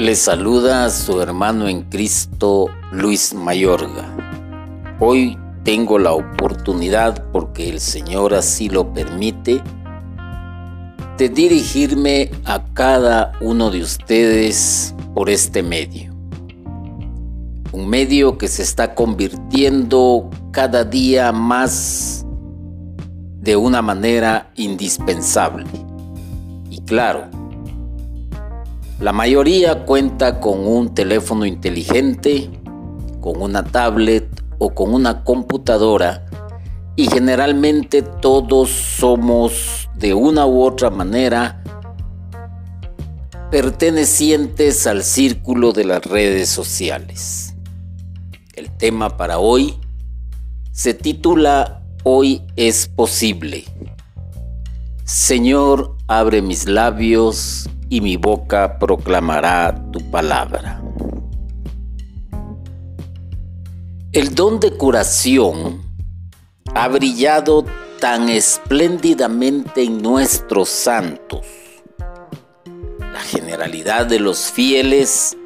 [0.00, 4.16] Le saluda su hermano en Cristo, Luis Mayorga.
[4.98, 9.60] Hoy tengo la oportunidad, porque el Señor así lo permite,
[11.18, 16.14] de dirigirme a cada uno de ustedes por este medio.
[17.72, 22.24] Un medio que se está convirtiendo cada día más
[23.42, 25.66] de una manera indispensable.
[26.70, 27.39] Y claro,
[29.00, 32.50] la mayoría cuenta con un teléfono inteligente,
[33.20, 34.28] con una tablet
[34.58, 36.26] o con una computadora
[36.96, 41.64] y generalmente todos somos de una u otra manera
[43.50, 47.54] pertenecientes al círculo de las redes sociales.
[48.52, 49.80] El tema para hoy
[50.72, 53.64] se titula Hoy es posible.
[55.04, 60.80] Señor, abre mis labios y mi boca proclamará tu palabra.
[64.12, 65.82] El don de curación
[66.74, 67.64] ha brillado
[68.00, 71.46] tan espléndidamente en nuestros santos.
[73.12, 75.36] La generalidad de los fieles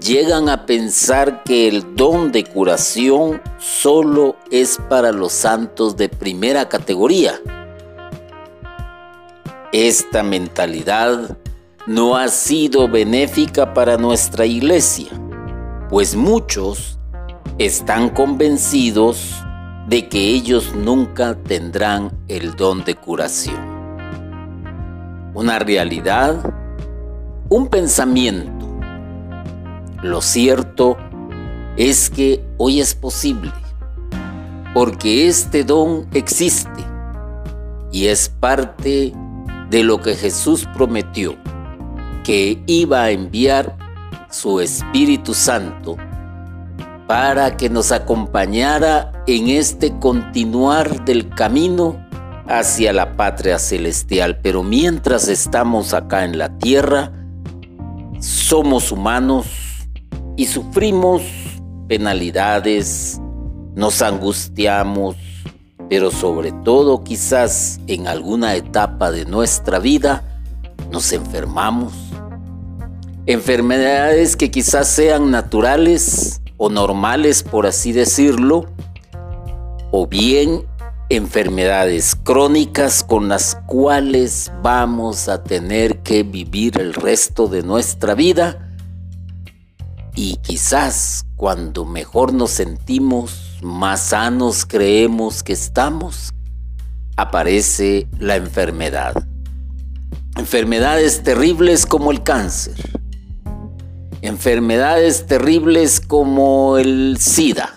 [0.00, 6.68] llegan a pensar que el don de curación solo es para los santos de primera
[6.68, 7.40] categoría.
[9.72, 11.38] Esta mentalidad
[11.86, 15.08] no ha sido benéfica para nuestra iglesia,
[15.88, 16.98] pues muchos
[17.58, 19.42] están convencidos
[19.88, 23.58] de que ellos nunca tendrán el don de curación.
[25.34, 26.54] Una realidad,
[27.48, 28.66] un pensamiento.
[30.02, 30.96] Lo cierto
[31.76, 33.52] es que hoy es posible,
[34.74, 36.84] porque este don existe
[37.90, 39.14] y es parte
[39.70, 41.36] de lo que Jesús prometió
[42.22, 43.76] que iba a enviar
[44.30, 45.96] su Espíritu Santo
[47.06, 51.96] para que nos acompañara en este continuar del camino
[52.46, 54.38] hacia la patria celestial.
[54.42, 57.12] Pero mientras estamos acá en la tierra,
[58.20, 59.46] somos humanos
[60.36, 61.22] y sufrimos
[61.88, 63.20] penalidades,
[63.74, 65.16] nos angustiamos,
[65.88, 70.22] pero sobre todo quizás en alguna etapa de nuestra vida
[70.92, 72.09] nos enfermamos
[73.26, 78.66] enfermedades que quizás sean naturales o normales, por así decirlo,
[79.90, 80.66] o bien
[81.08, 88.70] enfermedades crónicas con las cuales vamos a tener que vivir el resto de nuestra vida
[90.14, 96.34] y quizás cuando mejor nos sentimos, más sanos creemos que estamos,
[97.16, 99.14] aparece la enfermedad.
[100.36, 102.99] Enfermedades terribles como el cáncer,
[104.22, 107.74] enfermedades terribles como el SIDA,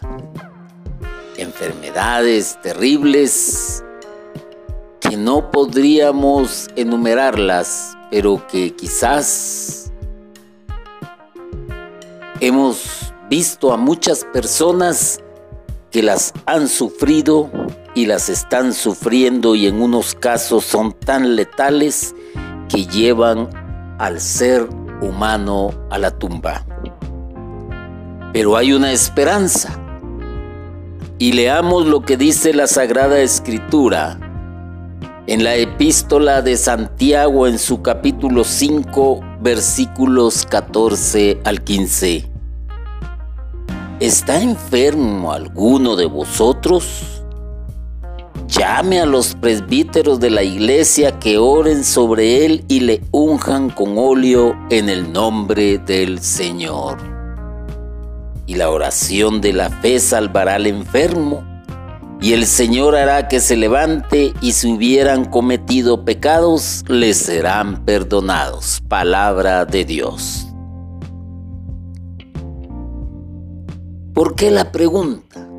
[1.38, 3.84] enfermedades terribles
[5.00, 9.92] que no podríamos enumerarlas, pero que quizás
[12.40, 15.22] hemos visto a muchas personas
[15.92, 17.50] que las han sufrido
[17.96, 22.16] y las están sufriendo y en unos casos son tan letales
[22.68, 23.50] que llevan
[24.00, 24.68] al ser
[25.04, 26.66] humano a la tumba.
[28.34, 29.80] Pero hay una esperanza.
[31.20, 34.18] Y leamos lo que dice la Sagrada Escritura
[35.28, 42.30] en la epístola de Santiago en su capítulo 5 versículos 14 al 15.
[44.00, 47.13] ¿Está enfermo alguno de vosotros?
[48.56, 53.98] Llame a los presbíteros de la iglesia que oren sobre él y le unjan con
[53.98, 57.00] óleo en el nombre del Señor.
[58.46, 61.44] Y la oración de la fe salvará al enfermo,
[62.22, 68.84] y el Señor hará que se levante y si hubieran cometido pecados, les serán perdonados.
[68.88, 70.48] Palabra de Dios.
[74.14, 75.50] ¿Por qué la pregunta?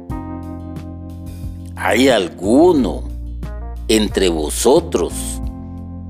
[1.86, 3.04] ¿Hay alguno
[3.88, 5.12] entre vosotros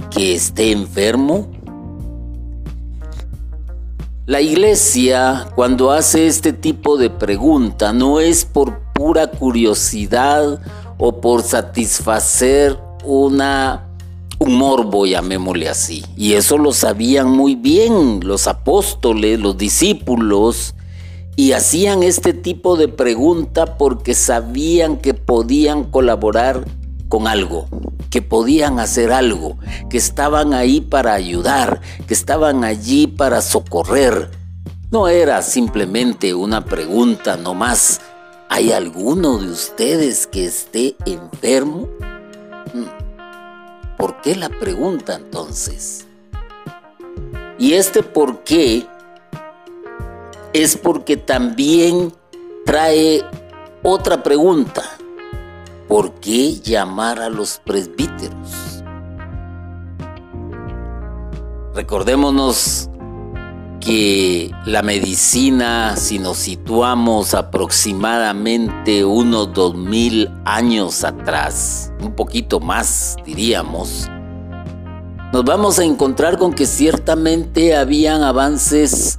[0.08, 1.48] que esté enfermo?
[4.24, 10.60] La iglesia cuando hace este tipo de pregunta no es por pura curiosidad
[10.96, 13.88] o por satisfacer una
[14.38, 16.04] un morbo, llamémosle así.
[16.16, 20.76] Y eso lo sabían muy bien los apóstoles, los discípulos,
[21.36, 26.64] y hacían este tipo de pregunta porque sabían que podían colaborar
[27.08, 27.66] con algo,
[28.10, 29.58] que podían hacer algo,
[29.90, 34.30] que estaban ahí para ayudar, que estaban allí para socorrer.
[34.90, 38.00] No era simplemente una pregunta nomás.
[38.48, 41.88] ¿Hay alguno de ustedes que esté enfermo?
[42.72, 43.96] Hmm.
[43.98, 46.06] ¿Por qué la pregunta entonces?
[47.58, 48.86] Y este por qué
[50.54, 52.12] es porque también
[52.64, 53.22] trae
[53.82, 54.82] otra pregunta.
[55.88, 58.82] ¿Por qué llamar a los presbíteros?
[61.74, 62.88] Recordémonos
[63.80, 73.16] que la medicina, si nos situamos aproximadamente unos dos mil años atrás, un poquito más
[73.26, 74.08] diríamos,
[75.32, 79.18] nos vamos a encontrar con que ciertamente habían avances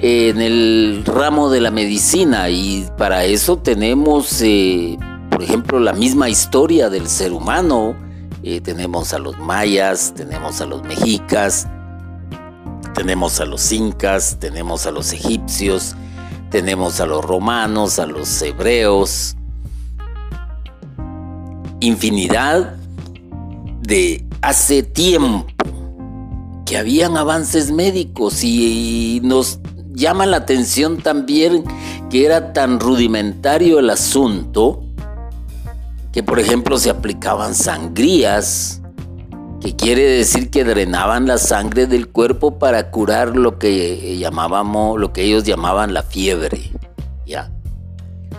[0.00, 4.98] en el ramo de la medicina y para eso tenemos, eh,
[5.30, 7.96] por ejemplo, la misma historia del ser humano.
[8.42, 11.66] Eh, tenemos a los mayas, tenemos a los mexicas,
[12.94, 15.96] tenemos a los incas, tenemos a los egipcios,
[16.50, 19.34] tenemos a los romanos, a los hebreos.
[21.80, 22.76] Infinidad
[23.80, 25.46] de hace tiempo
[26.66, 29.60] que habían avances médicos y nos
[29.96, 31.64] llama la atención también
[32.10, 34.84] que era tan rudimentario el asunto
[36.12, 38.80] que por ejemplo se aplicaban sangrías,
[39.60, 45.12] que quiere decir que drenaban la sangre del cuerpo para curar lo que llamábamos, lo
[45.12, 46.70] que ellos llamaban la fiebre,
[47.26, 47.50] ¿ya?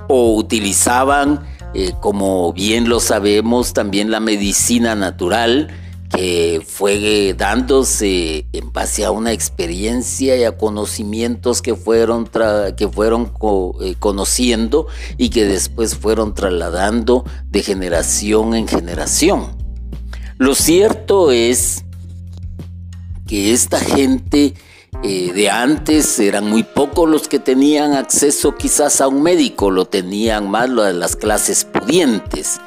[0.08, 5.68] O utilizaban, eh, como bien lo sabemos, también la medicina natural,
[6.18, 12.28] que fue dándose en base a una experiencia y a conocimientos que fueron,
[12.76, 13.32] que fueron
[13.82, 14.88] eh, conociendo
[15.20, 19.56] y que después fueron trasladando de generación en generación.
[20.40, 21.86] Lo cierto es
[23.28, 24.56] que esta gente
[25.04, 29.86] eh, de antes eran muy pocos los que tenían acceso quizás a un médico, lo
[29.86, 32.60] tenían más las clases pudientes.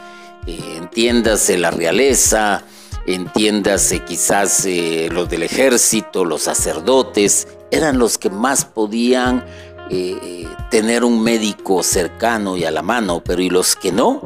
[0.46, 2.64] Eh, entiéndase la realeza,
[3.06, 9.44] entiéndase quizás eh, los del ejército, los sacerdotes, eran los que más podían
[9.90, 14.22] eh, tener un médico cercano y a la mano, pero ¿y los que no?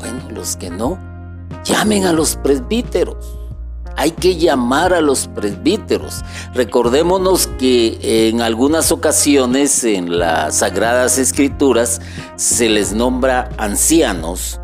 [0.00, 0.98] Bueno, los que no,
[1.64, 3.38] llamen a los presbíteros.
[3.94, 6.22] Hay que llamar a los presbíteros.
[6.54, 12.00] Recordémonos que en algunas ocasiones en las Sagradas Escrituras
[12.36, 14.58] se les nombra ancianos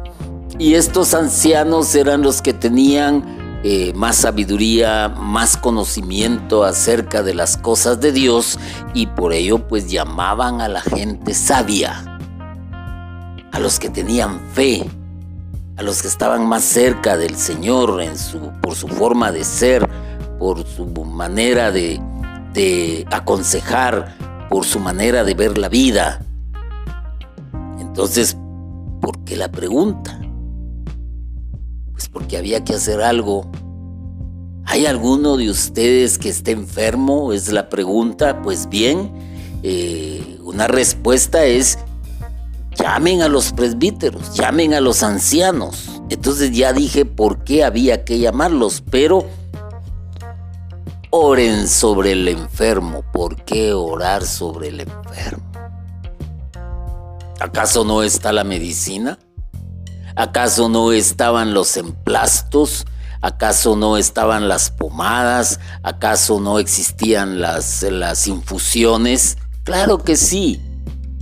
[0.58, 7.56] y estos ancianos eran los que tenían eh, más sabiduría, más conocimiento acerca de las
[7.56, 8.58] cosas de Dios
[8.92, 12.18] y por ello pues llamaban a la gente sabia,
[13.52, 14.84] a los que tenían fe,
[15.76, 19.88] a los que estaban más cerca del Señor en su, por su forma de ser,
[20.40, 22.00] por su manera de,
[22.52, 24.16] de aconsejar,
[24.48, 26.20] por su manera de ver la vida.
[27.80, 28.36] Entonces,
[29.00, 30.18] ¿por qué la pregunta?
[32.12, 33.50] Porque había que hacer algo.
[34.64, 37.32] ¿Hay alguno de ustedes que esté enfermo?
[37.32, 38.42] Es la pregunta.
[38.42, 39.10] Pues bien,
[39.62, 41.78] eh, una respuesta es
[42.78, 46.00] llamen a los presbíteros, llamen a los ancianos.
[46.10, 49.26] Entonces ya dije por qué había que llamarlos, pero
[51.10, 53.04] oren sobre el enfermo.
[53.12, 55.44] ¿Por qué orar sobre el enfermo?
[57.40, 59.18] ¿Acaso no está la medicina?
[60.18, 62.86] ¿Acaso no estaban los emplastos?
[63.22, 65.60] ¿Acaso no estaban las pomadas?
[65.84, 69.38] ¿Acaso no existían las, las infusiones?
[69.62, 70.60] Claro que sí,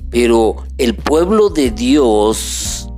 [0.08, 2.88] pero el pueblo de Dios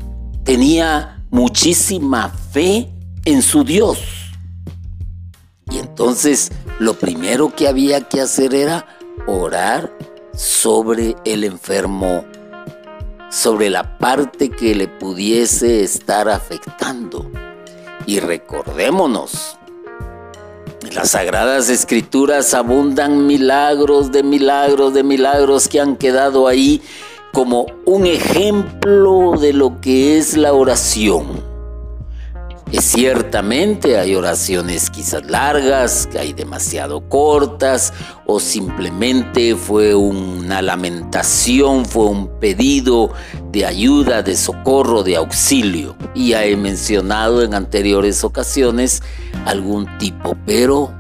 [0.44, 2.88] tenía muchísima fe
[3.24, 3.98] en su Dios.
[5.68, 8.86] Y entonces lo primero que había que hacer era
[9.26, 9.92] orar
[10.32, 12.24] sobre el enfermo
[13.30, 17.30] sobre la parte que le pudiese estar afectando.
[18.06, 19.58] Y recordémonos,
[20.82, 26.80] en las sagradas escrituras abundan milagros de milagros de milagros que han quedado ahí
[27.32, 31.47] como un ejemplo de lo que es la oración.
[32.70, 37.94] Y ciertamente hay oraciones quizás largas, que hay demasiado cortas,
[38.26, 43.10] o simplemente fue una lamentación, fue un pedido
[43.50, 45.96] de ayuda, de socorro, de auxilio.
[46.14, 49.02] Y ya he mencionado en anteriores ocasiones
[49.46, 50.92] algún tipo, pero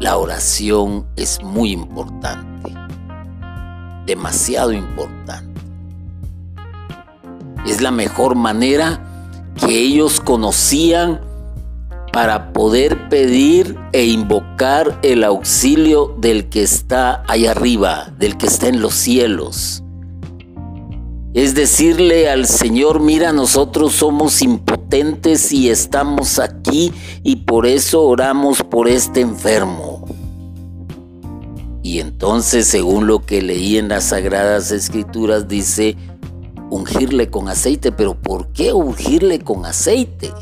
[0.00, 2.72] la oración es muy importante,
[4.06, 5.60] demasiado importante.
[7.66, 9.13] Es la mejor manera
[9.54, 11.20] que ellos conocían
[12.12, 18.68] para poder pedir e invocar el auxilio del que está allá arriba, del que está
[18.68, 19.82] en los cielos.
[21.34, 26.92] Es decirle al Señor, mira, nosotros somos impotentes y estamos aquí
[27.24, 30.06] y por eso oramos por este enfermo.
[31.82, 35.96] Y entonces, según lo que leí en las Sagradas Escrituras, dice,
[36.74, 40.32] ungirle con aceite, pero ¿por qué ungirle con aceite?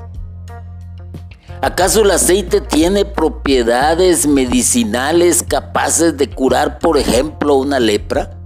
[1.60, 8.41] ¿Acaso el aceite tiene propiedades medicinales capaces de curar, por ejemplo, una lepra?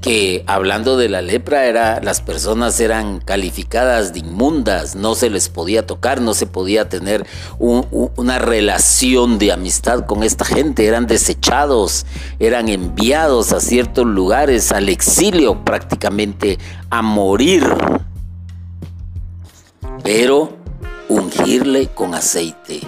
[0.00, 5.50] Que hablando de la lepra, era, las personas eran calificadas de inmundas, no se les
[5.50, 7.26] podía tocar, no se podía tener
[7.58, 12.06] una relación de amistad con esta gente, eran desechados,
[12.38, 17.64] eran enviados a ciertos lugares, al exilio prácticamente, a morir.
[20.02, 20.60] Pero
[21.10, 22.80] ungirle con aceite.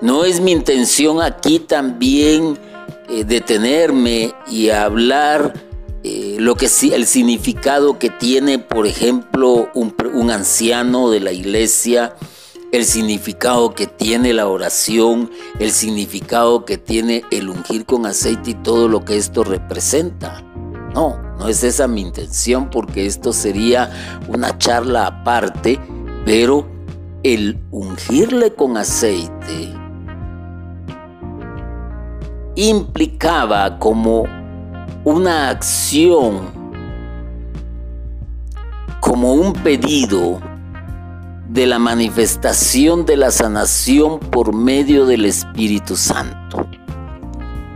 [0.00, 2.58] No es mi intención aquí también
[3.08, 5.54] eh, detenerme y hablar
[6.08, 12.14] eh, lo que el significado que tiene, por ejemplo, un, un anciano de la iglesia,
[12.70, 18.54] el significado que tiene la oración, el significado que tiene el ungir con aceite y
[18.54, 20.42] todo lo que esto representa.
[20.94, 25.80] No, no es esa mi intención porque esto sería una charla aparte,
[26.24, 26.68] pero
[27.24, 29.74] el ungirle con aceite
[32.54, 34.35] implicaba como
[35.06, 36.50] una acción,
[38.98, 40.40] como un pedido
[41.48, 46.66] de la manifestación de la sanación por medio del Espíritu Santo.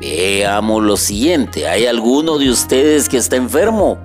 [0.01, 3.97] Veamos lo siguiente, ¿hay alguno de ustedes que está enfermo?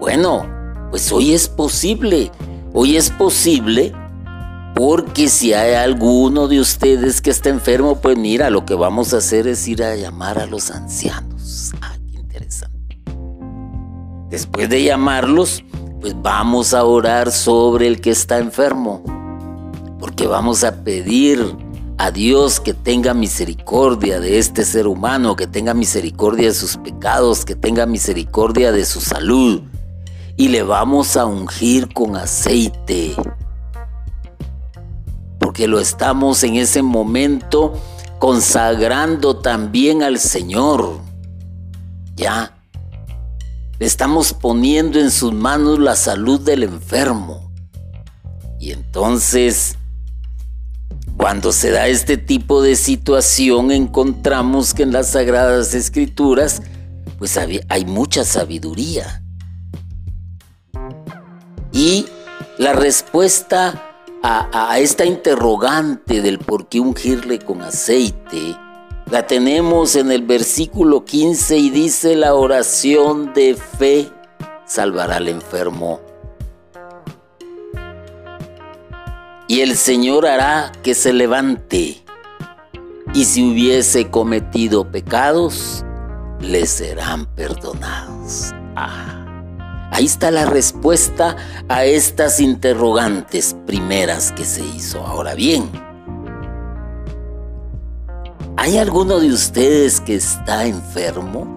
[0.00, 0.44] Bueno,
[0.90, 2.32] pues hoy es posible,
[2.72, 3.92] hoy es posible
[4.74, 9.18] porque si hay alguno de ustedes que está enfermo, pues mira, lo que vamos a
[9.18, 11.72] hacer es ir a llamar a los ancianos.
[14.30, 15.64] Después de llamarlos,
[16.00, 19.02] pues vamos a orar sobre el que está enfermo.
[19.98, 21.56] Porque vamos a pedir
[21.96, 27.44] a Dios que tenga misericordia de este ser humano, que tenga misericordia de sus pecados,
[27.44, 29.62] que tenga misericordia de su salud.
[30.36, 33.16] Y le vamos a ungir con aceite
[35.48, 37.72] porque lo estamos en ese momento
[38.18, 40.98] consagrando también al Señor.
[42.16, 42.57] Ya.
[43.78, 47.52] Estamos poniendo en sus manos la salud del enfermo.
[48.58, 49.76] Y entonces,
[51.16, 56.62] cuando se da este tipo de situación, encontramos que en las Sagradas Escrituras,
[57.18, 59.22] pues hay mucha sabiduría.
[61.72, 62.06] Y
[62.58, 63.84] la respuesta
[64.22, 68.56] a, esta interrogante del por qué ungirle con aceite,
[69.10, 74.10] la tenemos en el versículo 15 y dice la oración de fe
[74.66, 76.00] salvará al enfermo.
[79.46, 82.04] Y el Señor hará que se levante.
[83.14, 85.86] Y si hubiese cometido pecados,
[86.40, 88.52] le serán perdonados.
[88.76, 89.14] Ah.
[89.90, 91.36] Ahí está la respuesta
[91.68, 95.00] a estas interrogantes primeras que se hizo.
[95.06, 95.87] Ahora bien,
[98.58, 101.56] ¿hay alguno de ustedes que está enfermo?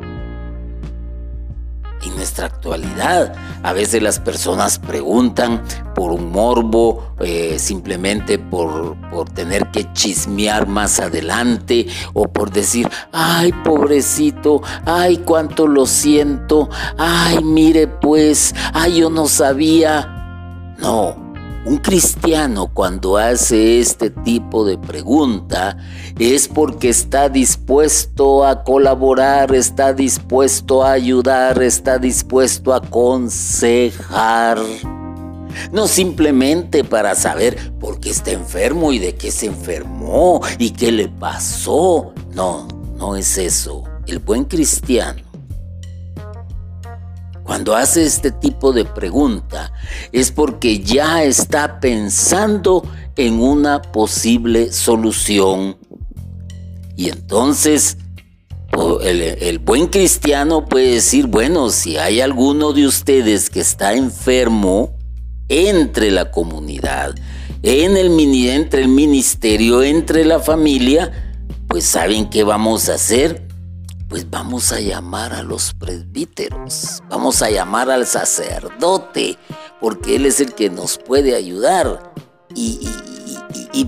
[2.04, 5.64] En nuestra actualidad, a veces las personas preguntan
[5.96, 12.88] por un morbo, eh, simplemente por, por tener que chismear más adelante o por decir,
[13.12, 20.76] ay pobrecito, ay cuánto lo siento, ay mire pues, ay yo no sabía.
[20.80, 21.21] No,
[21.66, 25.78] un cristiano cuando hace este tipo de pregunta
[26.18, 34.60] es porque está dispuesto a colaborar, está dispuesto a ayudar, está dispuesto a aconsejar.
[35.72, 40.92] No simplemente para saber por qué está enfermo y de qué se enfermó y qué
[40.92, 42.14] le pasó.
[42.34, 43.84] No, no es eso.
[44.08, 45.31] El buen cristiano
[47.52, 49.74] cuando hace este tipo de pregunta
[50.14, 52.82] es porque ya está pensando
[53.18, 55.76] en una posible solución.
[56.96, 57.98] Y entonces
[59.02, 64.98] el, buen cristiano puede decir, bueno, si hay alguno de ustedes que está enfermo,
[65.50, 67.16] entre la comunidad,
[67.64, 68.18] en el,
[68.48, 71.36] entre el ministerio, entre la familia,
[71.68, 73.51] pues saben qué vamos a hacer
[74.12, 79.38] pues vamos a llamar a los presbíteros, vamos a llamar al sacerdote,
[79.80, 82.12] porque Él es el que nos puede ayudar.
[82.54, 82.90] Y,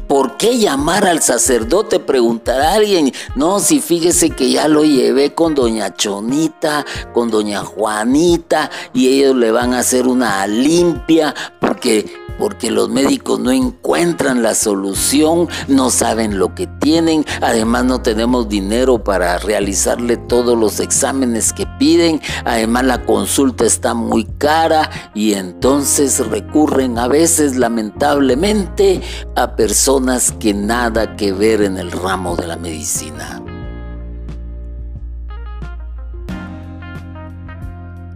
[0.08, 2.00] por qué llamar al sacerdote?
[2.00, 3.12] Preguntará alguien.
[3.36, 9.36] No, si fíjese que ya lo llevé con doña Chonita, con doña Juanita, y ellos
[9.36, 15.90] le van a hacer una limpia, porque porque los médicos no encuentran la solución, no
[15.90, 22.20] saben lo que tienen, además no tenemos dinero para realizarle todos los exámenes que piden,
[22.44, 29.00] además la consulta está muy cara y entonces recurren a veces lamentablemente
[29.38, 33.42] a personas que nada que ver en el ramo de la medicina.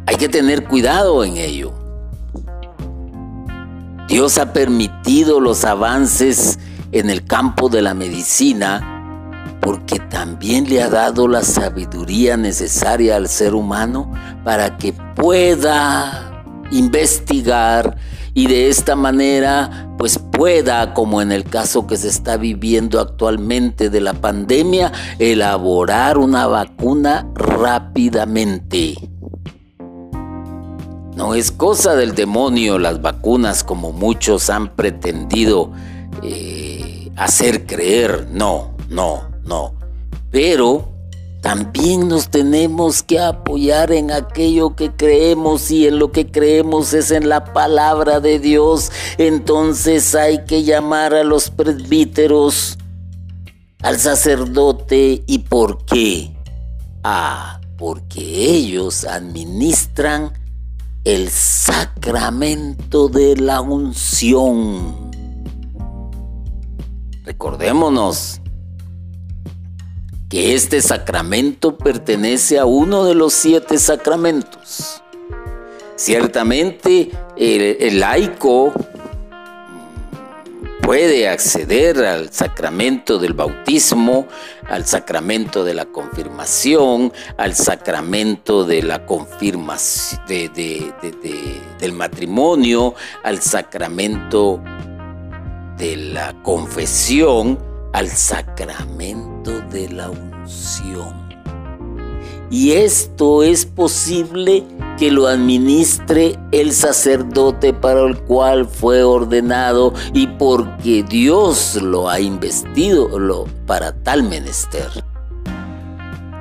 [0.05, 1.76] Hay que tener cuidado en ello.
[4.07, 6.59] Dios ha permitido los avances
[6.93, 8.93] en el campo de la medicina
[9.61, 14.09] porque también le ha dado la sabiduría necesaria al ser humano
[14.45, 17.97] para que pueda investigar
[18.33, 23.89] y de esta manera pues pueda, como en el caso que se está viviendo actualmente
[23.89, 28.95] de la pandemia, elaborar una vacuna rápidamente.
[31.17, 35.71] No es cosa del demonio las vacunas como muchos han pretendido
[36.21, 38.27] eh, hacer creer.
[38.31, 39.73] No, no, no.
[40.29, 40.89] Pero
[41.41, 47.09] también nos tenemos que apoyar en aquello que creemos y en lo que creemos es
[47.09, 48.91] en la palabra de Dios.
[49.17, 52.77] Entonces hay que llamar a los presbíteros,
[53.81, 56.37] al sacerdote y ¿por qué?
[57.03, 60.33] Ah, porque ellos administran
[61.07, 65.09] el sacramento de la unción.
[67.23, 68.41] Recordémonos
[70.29, 75.01] que este sacramento pertenece a uno de los siete sacramentos.
[75.95, 78.73] Ciertamente el, laico
[80.87, 84.25] puede acceder al sacramento del bautismo,
[84.69, 94.63] al sacramento de la confirmación, al sacramento de la confirmación del matrimonio, al sacramento
[95.77, 97.59] de la confesión,
[97.91, 101.26] al sacramento de la unción.
[102.49, 104.63] Y esto es posible
[104.97, 112.19] que lo administre el sacerdote para el cual fue ordenado y porque Dios lo ha
[112.19, 113.09] investido
[113.65, 114.89] para tal menester.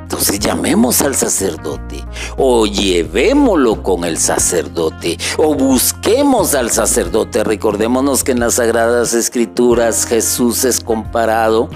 [0.02, 2.04] Entonces llamemos al sacerdote
[2.38, 7.42] o llevémoslo con el sacerdote o busquemos al sacerdote.
[7.42, 11.68] Recordémonos que en las Sagradas Escrituras Jesús es comparado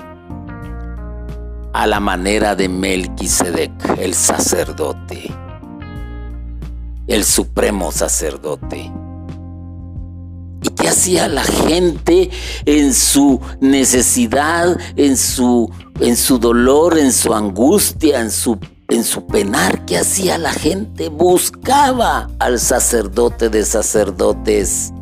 [1.72, 5.32] a la manera de Melquisedec, el sacerdote,
[7.06, 8.90] el supremo sacerdote.
[10.62, 12.30] ¿Y qué hacía la gente
[12.66, 19.26] en su necesidad, en su, en su dolor, en su angustia, en su, en su
[19.26, 19.86] penar?
[19.86, 21.08] ¿Qué hacía la gente?
[21.08, 24.92] Buscaba al sacerdote de sacerdotes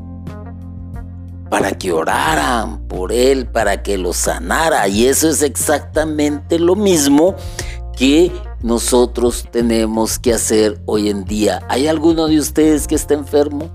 [1.50, 4.88] para que oraran por él, para que lo sanara.
[4.88, 7.36] Y eso es exactamente lo mismo
[7.96, 8.32] que
[8.62, 11.60] nosotros tenemos que hacer hoy en día.
[11.68, 13.70] ¿Hay alguno de ustedes que está enfermo?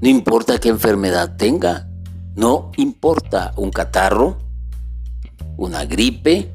[0.00, 1.88] No importa qué enfermedad tenga,
[2.34, 4.38] no importa un catarro,
[5.56, 6.52] una gripe,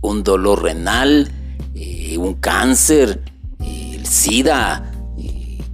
[0.00, 1.30] un, dolor renal,
[1.74, 3.22] eh, un cáncer,
[3.60, 4.93] el SIDA,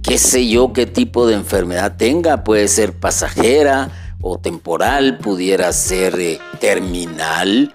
[0.03, 3.89] qué sé yo qué tipo de enfermedad tenga, puede ser pasajera
[4.21, 7.73] o temporal, pudiera ser eh, terminal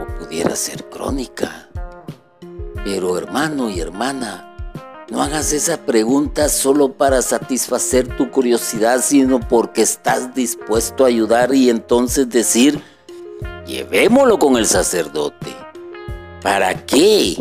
[0.00, 1.68] o pudiera ser crónica.
[2.84, 4.56] Pero hermano y hermana,
[5.10, 11.54] no hagas esa pregunta solo para satisfacer tu curiosidad, sino porque estás dispuesto a ayudar
[11.54, 12.80] y entonces decir,
[13.66, 15.54] llevémoslo con el sacerdote.
[16.42, 17.36] ¿Para qué?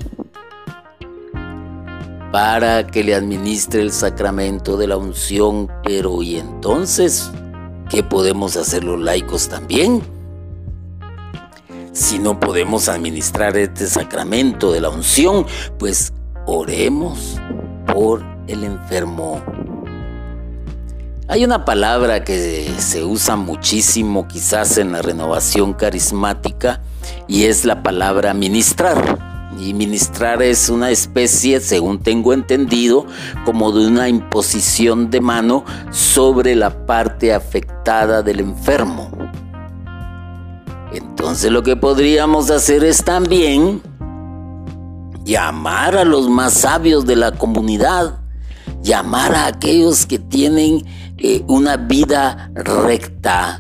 [2.36, 7.32] Para que le administre el sacramento de la unción, pero ¿y entonces
[7.90, 10.04] qué podemos hacer los laicos también?
[11.94, 15.46] Si no podemos administrar este sacramento de la unción,
[15.80, 16.12] pues
[16.46, 17.40] oremos
[17.88, 19.42] por el enfermo.
[21.30, 26.82] Hay una palabra que se usa muchísimo quizás en la renovación carismática
[27.30, 29.35] y es la palabra ministrar.
[29.60, 33.06] Y ministrar es una especie, según tengo entendido,
[33.46, 39.10] como de una imposición de mano sobre la parte afectada del enfermo.
[40.92, 43.82] Entonces lo que podríamos hacer es también
[45.26, 48.20] llamar a los más sabios de la comunidad,
[48.82, 50.86] llamar a aquellos que tienen
[51.18, 53.60] eh, una vida recta,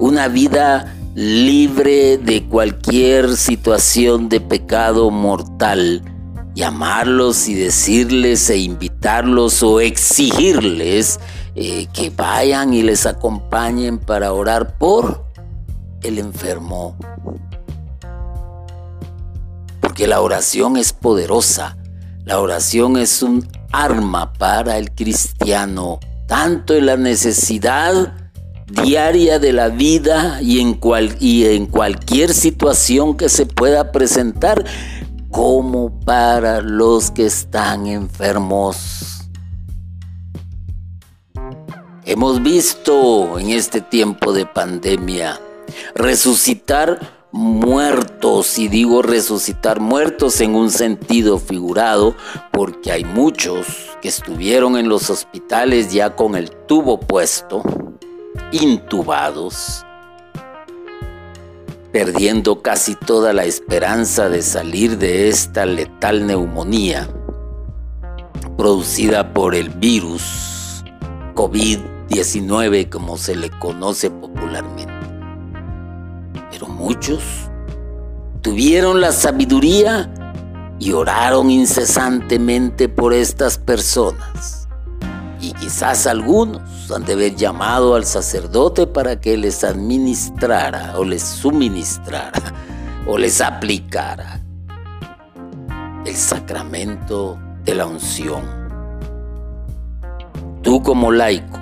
[0.00, 6.02] una vida libre de cualquier situación de pecado mortal,
[6.54, 11.18] llamarlos y decirles e invitarlos o exigirles
[11.54, 15.24] eh, que vayan y les acompañen para orar por
[16.02, 16.98] el enfermo.
[19.80, 21.78] Porque la oración es poderosa,
[22.26, 28.25] la oración es un arma para el cristiano, tanto en la necesidad
[28.66, 34.64] diaria de la vida y en, cual, y en cualquier situación que se pueda presentar,
[35.30, 39.28] como para los que están enfermos.
[42.04, 45.40] Hemos visto en este tiempo de pandemia
[45.94, 47.00] resucitar
[47.32, 52.14] muertos, y digo resucitar muertos en un sentido figurado,
[52.52, 53.66] porque hay muchos
[54.00, 57.62] que estuvieron en los hospitales ya con el tubo puesto,
[58.52, 59.84] intubados,
[61.92, 67.08] perdiendo casi toda la esperanza de salir de esta letal neumonía
[68.56, 70.82] producida por el virus
[71.34, 74.92] COVID-19 como se le conoce popularmente.
[76.50, 77.22] Pero muchos
[78.40, 80.10] tuvieron la sabiduría
[80.78, 84.68] y oraron incesantemente por estas personas.
[85.40, 86.62] Y quizás algunos
[86.94, 92.54] han de haber llamado al sacerdote para que les administrara o les suministrara
[93.06, 94.40] o les aplicara
[96.04, 98.44] el sacramento de la unción.
[100.62, 101.58] Tú como laico,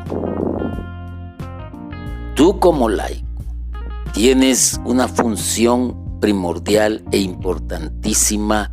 [2.34, 3.24] tú como laico,
[4.12, 8.70] tienes una función primordial e importantísima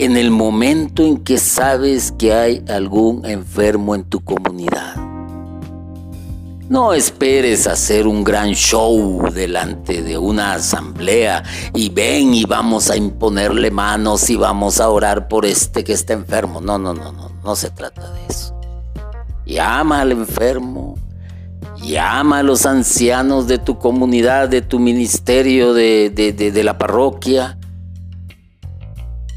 [0.00, 4.96] en el momento en que sabes que hay algún enfermo en tu comunidad.
[6.70, 11.42] No esperes hacer un gran show delante de una asamblea
[11.74, 16.14] y ven y vamos a imponerle manos y vamos a orar por este que está
[16.14, 16.62] enfermo.
[16.62, 18.58] No, no, no, no, no se trata de eso.
[19.44, 20.96] Llama al enfermo,
[21.82, 27.58] Llama a los ancianos de tu comunidad, de tu ministerio, de, la parroquia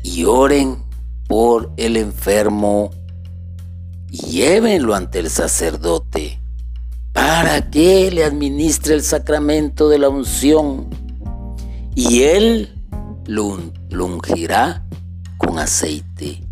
[0.03, 0.83] y oren
[1.27, 2.91] por el enfermo
[4.11, 6.39] y llévenlo ante el sacerdote
[7.13, 10.87] para que le administre el sacramento de la unción
[11.95, 12.79] y él
[13.25, 14.85] lo, lo ungirá
[15.37, 16.43] con aceite.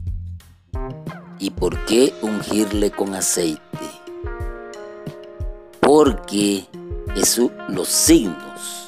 [1.38, 3.62] ¿Y por qué ungirle con aceite?
[5.92, 6.66] porque
[7.18, 8.88] es los signos.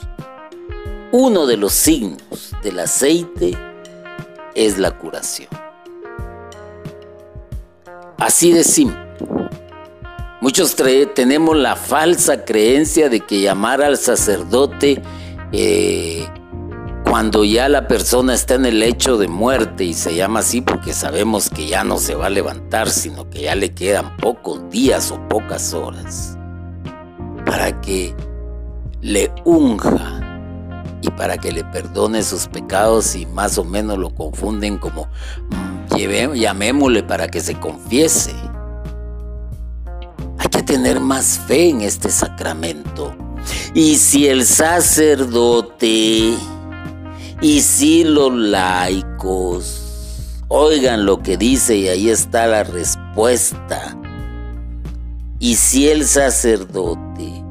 [1.11, 3.57] Uno de los signos del aceite
[4.55, 5.49] es la curación.
[8.17, 8.97] Así de simple.
[10.41, 10.75] Muchos
[11.15, 15.01] tenemos la falsa creencia de que llamar al sacerdote
[15.53, 16.27] eh,
[17.05, 20.93] cuando ya la persona está en el lecho de muerte y se llama así porque
[20.93, 25.11] sabemos que ya no se va a levantar, sino que ya le quedan pocos días
[25.11, 26.37] o pocas horas
[27.45, 28.15] para que
[29.01, 30.32] le unja
[31.03, 35.09] y para que le perdone sus pecados y más o menos lo confunden como
[35.49, 38.33] mm, llamémosle para que se confiese.
[40.37, 43.13] Hay que tener más fe en este sacramento.
[43.73, 46.33] Y si el sacerdote
[47.41, 49.81] y si los laicos
[50.47, 53.97] oigan lo que dice y ahí está la respuesta.
[55.39, 57.43] Y si el sacerdote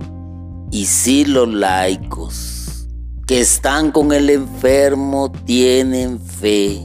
[0.70, 2.51] y si los laicos
[3.26, 6.84] que están con el enfermo tienen fe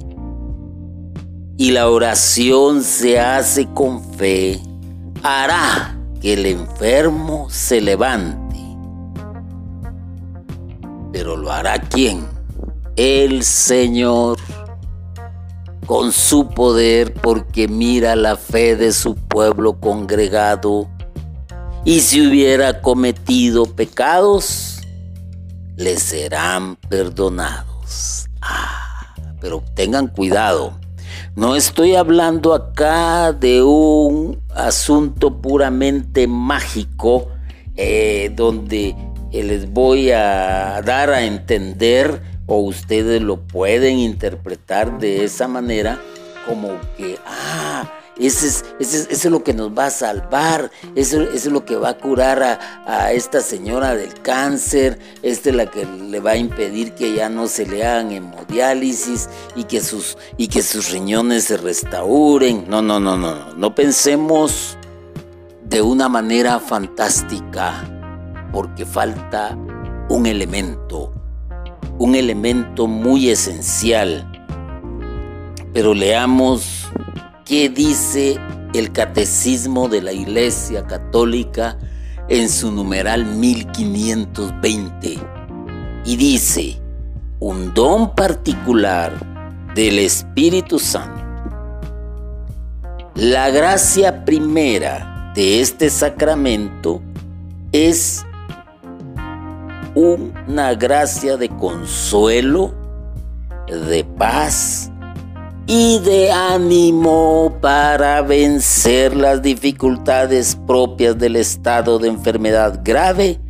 [1.58, 4.62] y la oración se hace con fe,
[5.24, 8.58] hará que el enfermo se levante.
[11.12, 12.28] Pero lo hará quién?
[12.96, 14.38] El Señor
[15.88, 20.88] con su poder porque mira la fe de su pueblo congregado
[21.86, 24.77] y si hubiera cometido pecados,
[25.78, 28.28] le serán perdonados.
[28.42, 30.78] Ah, pero tengan cuidado.
[31.36, 37.30] No estoy hablando acá de un asunto puramente mágico
[37.76, 38.96] eh, donde
[39.32, 46.02] les voy a dar a entender o ustedes lo pueden interpretar de esa manera
[46.48, 51.76] como que, ah, Eso es, lo que nos va a salvar, eso, es lo que
[51.76, 56.38] va a curar a, esta señora del cáncer, esta es la que le va a
[56.38, 61.46] impedir que ya no se le hagan hemodiálisis y que sus, y que sus riñones
[61.46, 62.66] se restauren.
[62.68, 64.78] No, no, no, no, no, no pensemos
[65.64, 67.84] de una manera fantástica
[68.52, 69.58] porque falta
[70.10, 71.14] un elemento,
[72.00, 74.32] un elemento muy esencial.
[75.74, 76.90] Pero leamos
[77.48, 78.38] qué dice
[78.74, 81.78] el catecismo de la Iglesia Católica
[82.28, 85.18] en su numeral 1520.
[86.04, 86.82] Y dice,
[87.40, 89.14] un don particular
[89.74, 91.24] del Espíritu Santo.
[93.16, 97.02] La gracia primera de este sacramento
[97.72, 98.26] es
[99.96, 102.76] una gracia de consuelo,
[103.68, 104.92] de paz
[105.68, 113.42] y de ánimo para vencer las dificultades propias del estado de enfermedad grave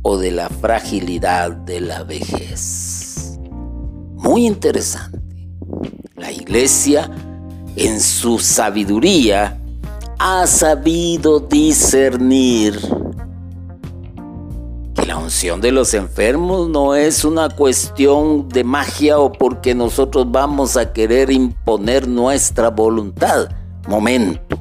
[0.00, 3.38] o de la fragilidad de la vejez.
[4.16, 5.18] Muy interesante.
[6.16, 7.10] La iglesia
[7.76, 9.60] en su sabiduría
[10.18, 12.80] ha sabido discernir
[15.28, 20.94] unción de los enfermos no es una cuestión de magia o porque nosotros vamos a
[20.94, 23.50] querer imponer nuestra voluntad.
[23.86, 24.58] Momento.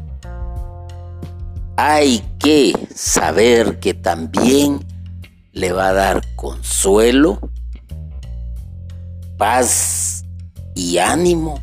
[1.78, 4.86] Hay que saber que también
[5.54, 7.40] le va a dar consuelo,
[9.38, 10.26] paz
[10.76, 11.62] y ánimo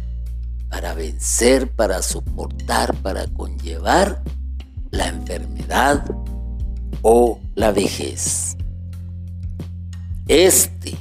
[0.70, 4.22] para vencer, para soportar, para conllevar
[4.90, 6.06] la enfermedad
[7.02, 8.56] o la vejez.
[10.26, 10.96] Este,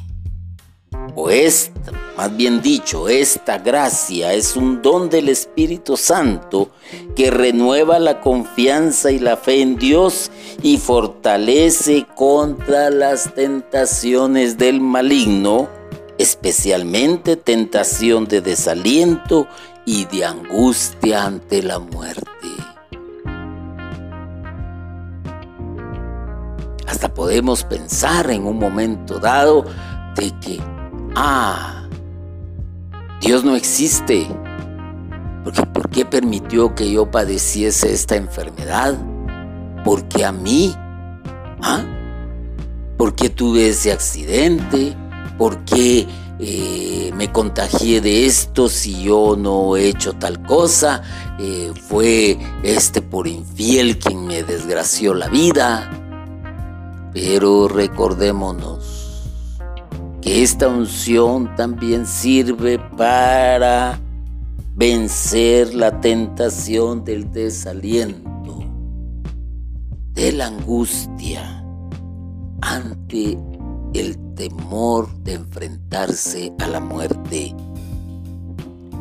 [1.15, 6.71] o esta, más bien dicho, esta gracia es un don del Espíritu Santo
[7.15, 10.29] que renueva la confianza y la fe en Dios
[10.61, 15.69] y fortalece contra las tentaciones del maligno,
[16.17, 19.47] especialmente tentación de desaliento
[19.85, 22.32] y de angustia ante la muerte.
[26.93, 29.65] Hasta podemos pensar en un momento dado
[30.15, 30.61] de que,
[31.15, 31.87] ah,
[33.19, 34.27] Dios no existe.
[35.43, 38.95] Porque, ¿Por qué permitió que yo padeciese esta enfermedad?
[39.83, 40.75] ¿Por qué a mí?
[41.63, 41.83] ¿Ah?
[42.95, 44.95] ¿Por qué tuve ese accidente?
[45.39, 51.01] ¿Por qué eh, me contagié de esto si yo no he hecho tal cosa?
[51.39, 55.89] Eh, ¿Fue este por infiel quien me desgració la vida?
[57.13, 59.29] Pero recordémonos
[60.21, 63.99] que esta unción también sirve para
[64.75, 68.63] vencer la tentación del desaliento,
[70.13, 71.63] de la angustia
[72.61, 73.37] ante
[73.93, 77.53] el temor de enfrentarse a la muerte.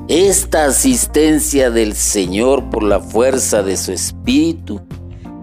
[0.09, 4.83] Esta asistencia del Señor por la fuerza de su Espíritu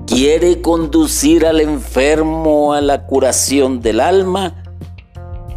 [0.10, 4.64] quiere conducir al enfermo a la curación del alma,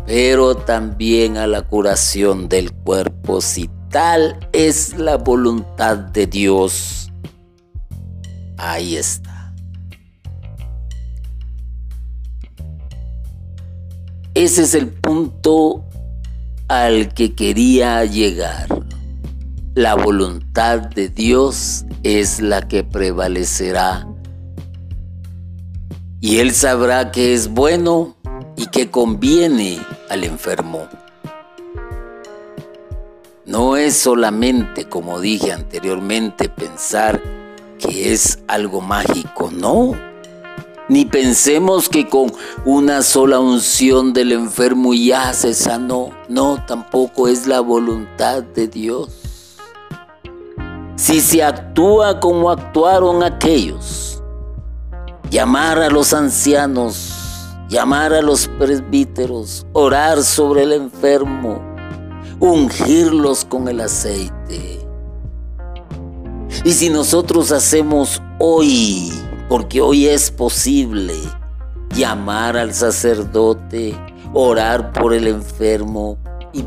[0.07, 7.11] pero también a la curación del cuerpo, si tal es la voluntad de Dios.
[8.59, 9.55] Ahí está.
[14.35, 15.85] Ese es el punto
[16.69, 18.69] al que quería llegar.
[19.75, 24.07] La voluntad de Dios es la que prevalecerá
[26.23, 28.15] y él sabrá que es bueno
[28.57, 30.87] y que conviene al enfermo.
[33.45, 37.21] No es solamente, como dije anteriormente, pensar
[37.77, 39.97] que es algo mágico, no.
[40.89, 42.33] Ni pensemos que con
[42.65, 46.11] una sola unción del enfermo ya se sanó.
[46.29, 49.09] No, tampoco es la voluntad de Dios.
[50.95, 54.12] Si se actúa como actuaron aquellos,
[55.33, 57.11] llamar a los ancianos,
[57.71, 61.59] llamar a los presbíteros, orar sobre el enfermo,
[62.39, 64.79] ungirlos con el aceite.
[66.65, 69.11] Y si nosotros hacemos hoy,
[69.49, 71.15] porque hoy es posible,
[71.97, 73.99] llamar al sacerdote,
[74.35, 76.19] orar por el enfermo
[76.53, 76.63] y,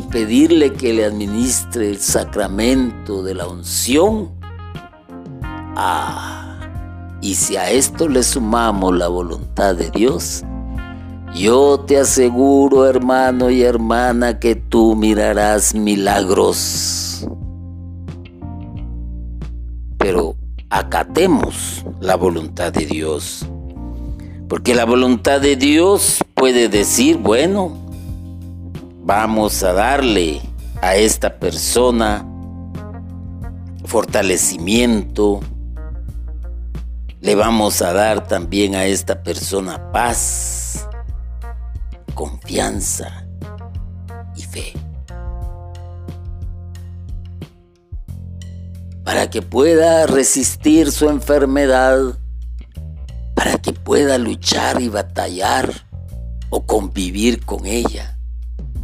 [0.00, 4.30] pedirle que le administre el sacramento de la unción,
[5.76, 6.35] ah,
[7.26, 10.44] y si a esto le sumamos la voluntad de Dios,
[11.34, 17.26] yo te aseguro, hermano y hermana, que tú mirarás milagros.
[19.98, 20.36] pero
[20.70, 23.44] acatemos la voluntad de Dios.
[24.48, 27.76] Porque la voluntad de Dios puede decir, bueno,
[29.02, 30.40] vamos a darle
[30.80, 32.24] a esta persona
[33.84, 35.40] fortalecimiento,
[37.26, 40.86] le vamos a dar también a esta persona paz,
[42.14, 43.26] confianza
[44.36, 44.72] y fe.
[49.02, 52.16] Para que pueda resistir su enfermedad,
[53.34, 55.72] para que pueda luchar y batallar
[56.50, 58.20] o convivir con ella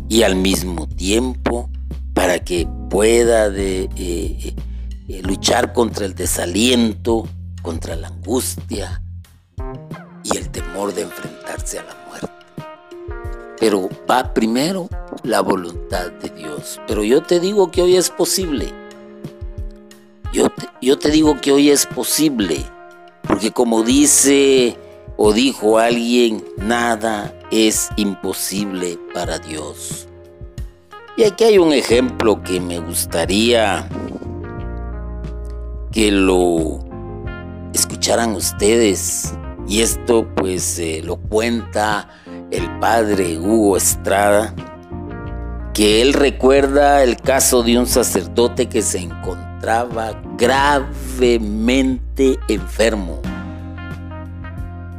[0.08, 1.70] y al mismo tiempo
[2.12, 4.56] para que pueda de, eh,
[5.08, 7.28] eh, luchar contra el desaliento,
[7.62, 9.00] contra la angustia
[10.24, 12.28] y el temor de enfrentarse a la muerte.
[13.58, 14.88] Pero va primero
[15.22, 16.80] la voluntad de Dios.
[16.86, 18.72] Pero yo te digo que hoy es posible.
[20.32, 22.64] Yo te, digo que hoy es posible.
[23.22, 24.76] Porque como dice
[25.16, 30.08] o dijo alguien, nada es imposible para Dios.
[31.16, 33.86] Y aquí hay un ejemplo que me gustaría
[35.92, 36.91] que lo
[37.72, 39.34] escucharan ustedes.
[39.68, 42.08] Y esto pues eh, lo cuenta
[42.50, 44.54] el padre Hugo Estrada,
[45.72, 53.20] que él recuerda el caso de un sacerdote que se encontraba gravemente enfermo.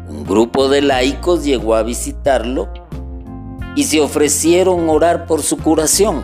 [0.07, 2.69] Un grupo de laicos llegó a visitarlo
[3.75, 6.23] y se ofrecieron orar por su curación.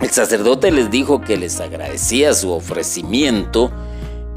[0.00, 3.70] El sacerdote les dijo que les agradecía su ofrecimiento,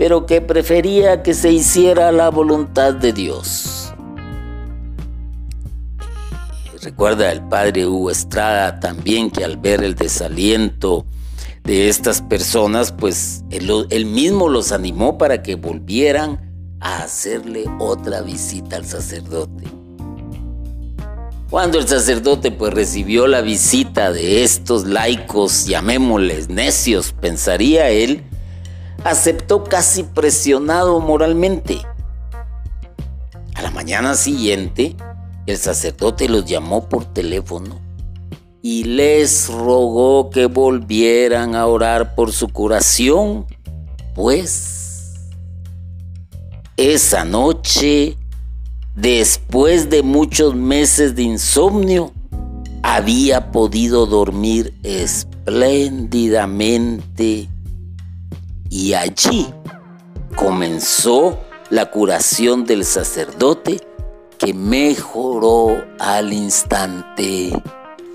[0.03, 3.93] pero que prefería que se hiciera la voluntad de Dios.
[6.81, 11.05] Recuerda el padre Hugo Estrada también que al ver el desaliento
[11.63, 18.19] de estas personas, pues él, él mismo los animó para que volvieran a hacerle otra
[18.19, 19.63] visita al sacerdote.
[21.49, 28.25] Cuando el sacerdote pues recibió la visita de estos laicos, llamémosles necios, pensaría él,
[29.03, 31.79] aceptó casi presionado moralmente.
[33.55, 34.95] A la mañana siguiente,
[35.45, 37.81] el sacerdote los llamó por teléfono
[38.61, 43.45] y les rogó que volvieran a orar por su curación,
[44.15, 45.13] pues
[46.77, 48.17] esa noche
[48.95, 52.13] después de muchos meses de insomnio,
[52.83, 57.49] había podido dormir espléndidamente
[58.73, 59.53] y allí
[60.35, 61.37] comenzó
[61.69, 63.79] la curación del sacerdote
[64.39, 67.53] que mejoró al instante.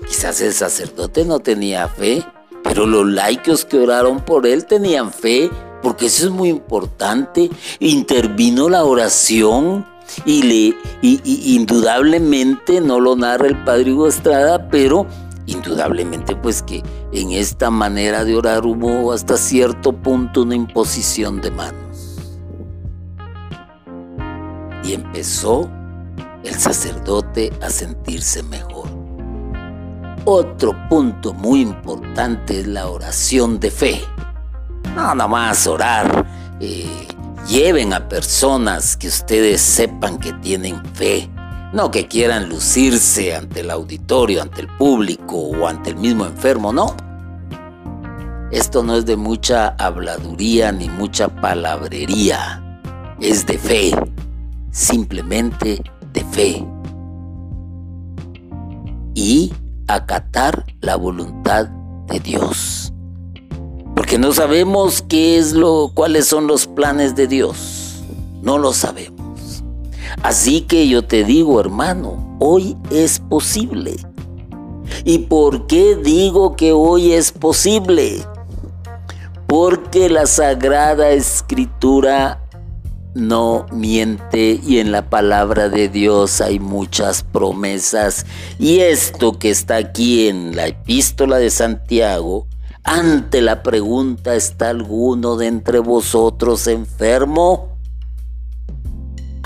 [0.05, 2.25] Quizás el sacerdote no tenía fe,
[2.61, 5.49] pero los laicos que oraron por él tenían fe,
[5.81, 7.49] porque eso es muy importante.
[7.79, 9.87] Intervino la oración
[10.25, 15.07] y, le, indudablemente no lo narra el padre Hugo Estrada, pero
[15.51, 21.51] indudablemente pues que en esta manera de orar hubo hasta cierto punto una imposición de
[21.51, 22.17] manos.
[24.83, 25.69] Y empezó
[26.43, 28.87] el sacerdote a sentirse mejor.
[30.25, 34.01] Otro punto muy importante es la oración de fe.
[34.95, 36.25] Nada más orar.
[36.59, 37.07] Eh,
[37.49, 41.27] Lleven a personas que ustedes sepan que tienen fe,
[41.73, 46.73] no que quieran lucirse ante el auditorio, ante el público o ante el mismo enfermo,
[46.73, 46.95] no.
[48.51, 52.81] Esto no es de mucha habladuría ni mucha palabrería,
[53.19, 53.91] es de fe,
[54.71, 56.65] simplemente de fe.
[59.13, 59.53] Y
[59.87, 61.67] acatar la voluntad
[62.07, 62.91] de Dios
[63.99, 68.01] porque no sabemos qué es lo, cuáles son los planes de Dios.
[68.41, 69.18] No lo sabemos.
[70.23, 73.97] Así que yo te digo, hermano, hoy es posible.
[75.05, 78.23] ¿Y por qué digo que hoy es posible?
[79.47, 82.43] Porque la Sagrada Escritura
[83.15, 88.25] no miente y en la palabra de Dios hay muchas promesas.
[88.59, 92.47] Y esto que está aquí en la epístola de Santiago
[92.83, 97.68] ante la pregunta, ¿está alguno de entre vosotros enfermo?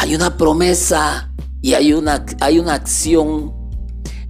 [0.03, 1.31] Hay una promesa
[1.61, 3.53] y hay una, hay una acción.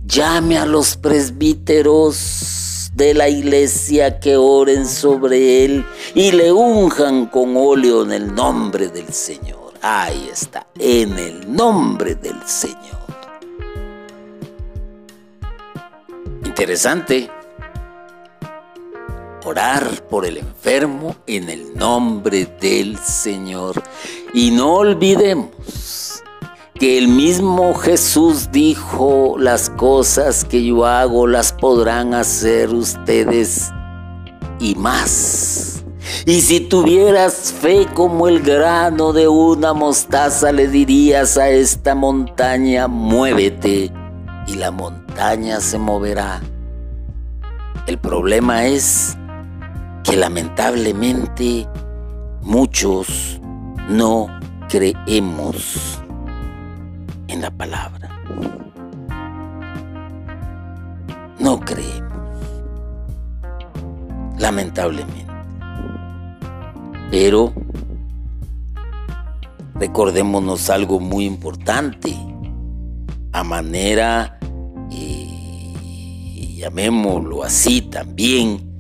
[0.06, 7.58] Llame a los presbíteros de la iglesia que oren sobre él y le unjan con
[7.58, 9.74] óleo en el nombre del Señor.
[9.82, 13.02] Ahí está, en el nombre del Señor.
[16.46, 17.32] Interesante
[19.46, 23.82] orar por el enfermo en el nombre del Señor.
[24.34, 26.24] Y no olvidemos
[26.76, 33.72] que el mismo Jesús dijo, las cosas que yo hago las podrán hacer ustedes
[34.60, 35.84] y más.
[36.26, 42.88] Y si tuvieras fe como el grano de una mostaza, le dirías a esta montaña,
[42.88, 43.92] muévete,
[44.48, 46.42] y la montaña se moverá.
[47.88, 49.18] El problema es
[50.04, 51.68] que lamentablemente
[52.42, 53.40] muchos
[53.90, 54.28] no
[54.70, 56.00] creemos
[57.28, 58.10] en la palabra.
[61.40, 62.12] No creemos.
[64.38, 65.26] Lamentablemente.
[67.10, 67.54] Pero
[69.76, 72.16] recordémonos algo muy importante.
[73.32, 74.38] A manera,
[74.92, 78.73] eh, llamémoslo así también,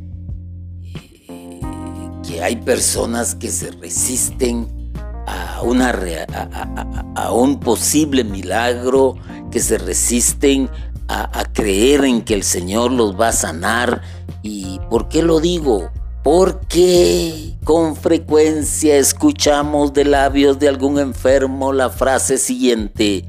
[2.41, 4.84] hay personas que se resisten
[5.25, 9.15] a, un posible milagro,
[9.51, 10.69] que se resisten
[11.07, 14.01] a, creer en que el Señor los va a sanar.
[14.41, 15.91] ¿Y por qué lo digo?
[16.23, 23.25] Porque con frecuencia escuchamos de labios de algún enfermo la frase siguiente,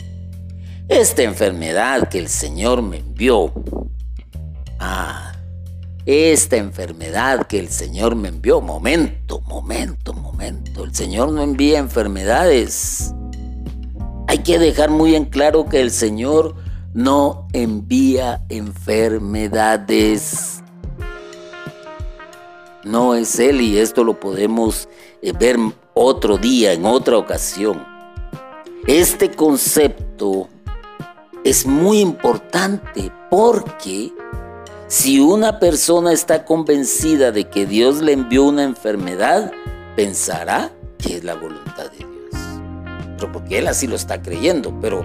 [0.88, 3.52] esta enfermedad que el Señor me envió.
[4.78, 5.33] Ah,
[6.06, 8.60] esta enfermedad que el Señor me envió.
[8.60, 10.84] Momento, momento, momento.
[10.84, 13.14] El Señor no envía enfermedades.
[14.28, 16.56] Hay que dejar muy en claro que el Señor
[16.92, 20.62] no envía enfermedades.
[22.84, 24.88] No es Él y esto lo podemos
[25.22, 25.56] eh, ver
[25.94, 27.82] otro día, en otra ocasión.
[28.86, 30.48] Este concepto
[31.44, 34.12] es muy importante porque
[34.86, 39.50] si una persona está convencida de que Dios le envió una enfermedad,
[39.96, 42.08] pensará que es la voluntad de Dios.
[43.16, 44.78] Pero porque él así lo está creyendo.
[44.80, 45.04] Pero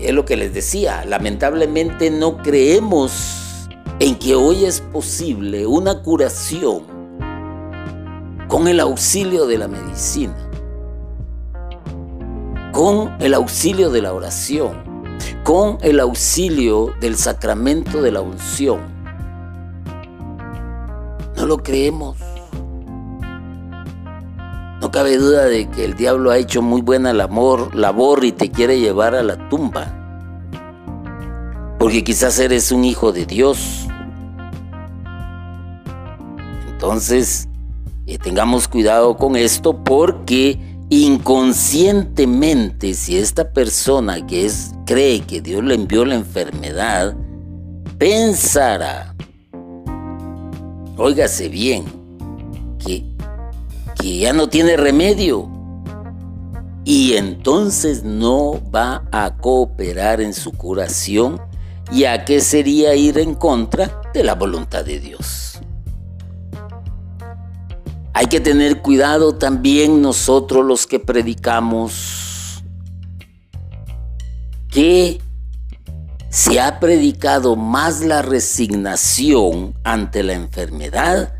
[0.00, 6.82] es lo que les decía, lamentablemente no creemos en que hoy es posible una curación
[8.48, 10.36] con el auxilio de la medicina,
[12.72, 14.82] con el auxilio de la oración,
[15.44, 18.93] con el auxilio del sacramento de la unción
[21.44, 22.16] no lo creemos.
[24.80, 28.80] No cabe duda de que el diablo ha hecho muy buena labor, y te quiere
[28.80, 29.92] llevar a la tumba.
[31.78, 33.86] Porque quizás eres un hijo de Dios.
[36.66, 37.46] Entonces,
[38.06, 45.62] eh, tengamos cuidado con esto porque inconscientemente si esta persona que es cree que Dios
[45.62, 47.16] le envió la enfermedad
[47.98, 49.14] pensará
[50.96, 51.84] óigase bien,
[52.78, 53.04] que,
[54.00, 55.50] que ya no tiene remedio.
[56.84, 61.40] Y entonces no va a cooperar en su curación,
[61.90, 65.58] ya que sería ir en contra de la voluntad de Dios.
[68.12, 72.62] Hay que tener cuidado también nosotros los que predicamos.
[74.68, 75.20] Que
[76.34, 81.32] se ha predicado más la resignación ante la enfermedad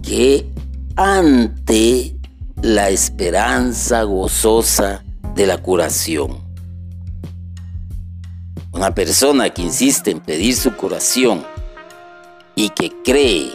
[0.00, 0.48] que
[0.94, 2.16] ante
[2.62, 5.02] la esperanza gozosa
[5.34, 6.38] de la curación.
[8.70, 11.44] Una persona que insiste en pedir su curación
[12.54, 13.50] y que cree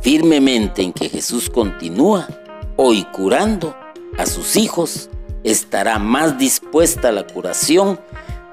[0.00, 2.26] firmemente en que Jesús continúa
[2.74, 3.76] hoy curando
[4.18, 5.08] a sus hijos,
[5.44, 8.00] estará más dispuesta a la curación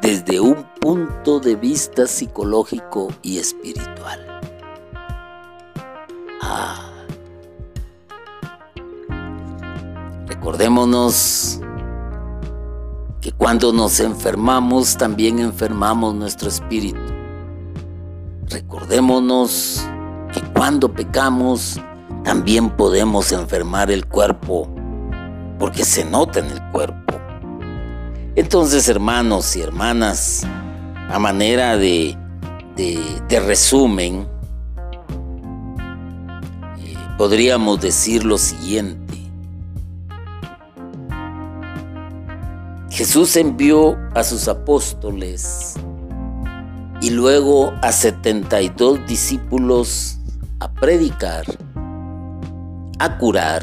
[0.01, 4.25] desde un punto de vista psicológico y espiritual.
[6.41, 6.89] Ah.
[10.27, 11.59] Recordémonos
[13.19, 17.01] que cuando nos enfermamos también enfermamos nuestro espíritu.
[18.49, 19.85] Recordémonos
[20.31, 21.81] que cuando pecamos
[22.23, 24.69] también podemos enfermar el cuerpo,
[25.59, 27.19] porque se nota en el cuerpo.
[28.37, 30.47] Entonces, hermanos y hermanas,
[31.09, 32.17] a manera de,
[33.29, 34.27] resumen,
[36.79, 39.05] eh, podríamos decir lo siguiente.
[42.89, 45.75] Jesús envió a sus apóstoles
[46.99, 50.17] y luego a 72 discípulos
[50.59, 51.45] a predicar,
[52.99, 53.61] a curar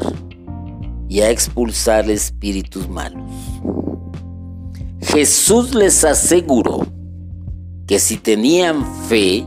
[1.09, 3.29] y a expulsar espíritus malos.
[5.01, 6.94] Jesús les aseguró
[7.87, 9.45] que si tenían fe,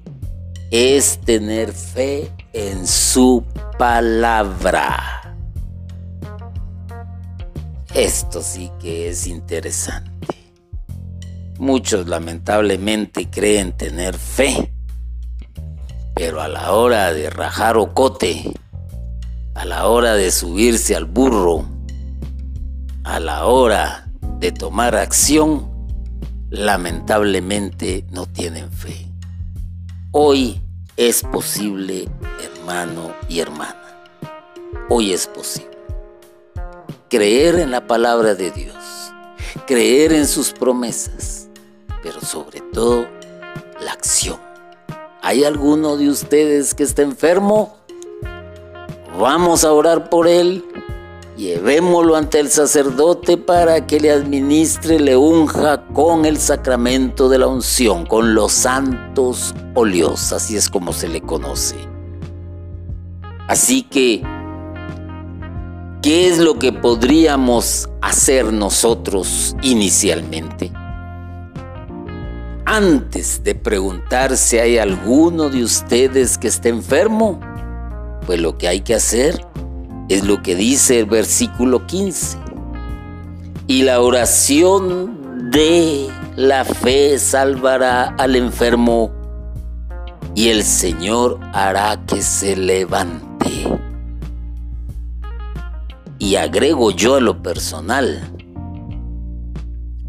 [0.71, 3.45] es tener fe en su
[3.79, 5.37] palabra.
[7.95, 10.11] Esto sí que es interesante.
[11.59, 14.73] Muchos lamentablemente creen tener fe,
[16.21, 18.53] pero a la hora de rajar ocote,
[19.55, 21.65] a la hora de subirse al burro,
[23.05, 24.07] a la hora
[24.39, 25.71] de tomar acción,
[26.51, 29.07] lamentablemente no tienen fe.
[30.11, 30.61] Hoy
[30.99, 32.07] es posible,
[32.45, 33.83] hermano y hermana.
[34.91, 35.79] Hoy es posible.
[37.09, 38.77] Creer en la palabra de Dios,
[39.67, 41.49] creer en sus promesas,
[42.03, 43.07] pero sobre todo
[43.83, 44.50] la acción.
[45.23, 47.77] ¿Hay alguno de ustedes que está enfermo?
[49.19, 50.65] Vamos a orar por él
[51.41, 57.47] Llevémoslo ante el sacerdote para que le administre, le unja con el sacramento de la
[57.47, 61.77] unción, con los santos óleos, así es como se le conoce.
[63.49, 64.23] Así que,
[66.03, 70.71] ¿qué es lo que podríamos hacer nosotros inicialmente?
[72.73, 77.41] Antes de preguntar si hay alguno de ustedes que esté enfermo,
[78.27, 79.45] pues lo que hay que hacer
[80.09, 82.39] es lo que dice el versículo 15.
[83.67, 89.11] Y la oración de la fe salvará al enfermo
[90.37, 93.67] y el Señor hará que se levante.
[96.21, 98.31] Y agrego yo a lo personal,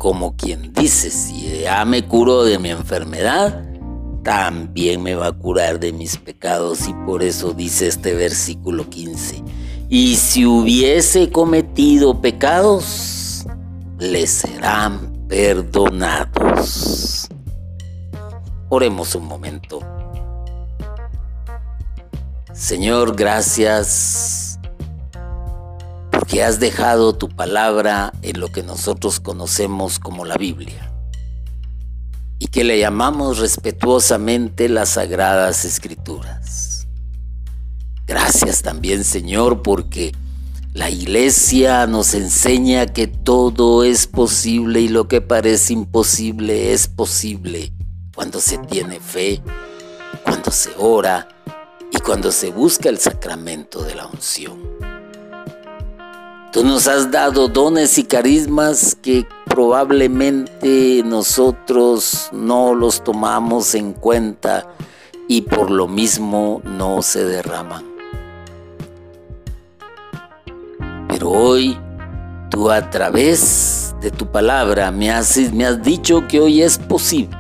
[0.02, 3.64] como quien dice, si ya me curó de mi enfermedad,
[4.24, 9.44] también me va a curar de mis pecados y por eso dice este versículo 15
[9.90, 13.46] y si hubiese cometido pecados,
[14.00, 17.30] le serán perdonados.
[18.70, 19.82] Oremos un momento.
[22.54, 24.41] Señor, gracias
[26.32, 30.90] porque has dejado tu palabra en lo que nosotros conocemos como la Biblia
[32.40, 36.88] y que le llamamos respetuosamente las sagradas escrituras.
[38.08, 40.14] Gracias también Señor porque
[40.74, 47.74] la iglesia nos enseña que todo es posible y lo que parece imposible es posible
[48.16, 49.42] cuando se tiene fe,
[50.24, 51.28] cuando se ora
[51.92, 54.91] y cuando se busca el sacramento de la unción.
[56.52, 64.68] Tú nos has dado dones y carismas que probablemente nosotros no los tomamos en cuenta
[65.30, 67.86] y por lo mismo no se derraman.
[71.08, 71.80] Pero hoy
[72.50, 75.34] tú a través de tu palabra me has,
[75.82, 77.38] dicho que hoy es posible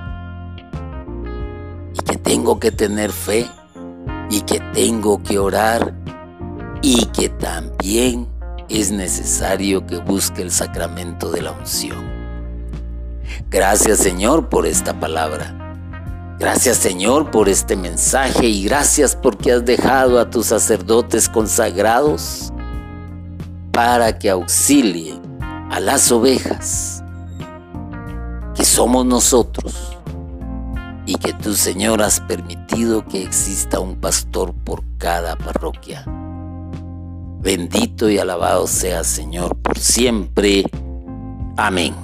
[1.93, 3.45] y que tengo que tener fe
[4.29, 5.93] y que tengo que orar
[6.81, 8.30] y que también
[8.79, 12.09] es necesario que busque el sacramento de la unción.
[13.49, 15.57] Gracias Señor por esta palabra.
[16.39, 22.51] Gracias Señor por este mensaje y gracias porque has dejado a tus sacerdotes consagrados
[23.71, 25.19] para que auxilie
[25.69, 27.03] a las ovejas,
[28.55, 29.97] que somos nosotros,
[31.05, 36.05] y que tú, Señor, has permitido que exista un pastor por cada parroquia.
[37.41, 40.63] Bendito y alabado sea, Señor, por siempre.
[41.57, 41.95] Amén.